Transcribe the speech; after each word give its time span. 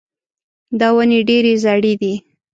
دا 0.79 0.87
ونې 0.95 1.19
ډېرې 1.29 1.53
زاړې 1.63 1.93
دي. 2.01 2.13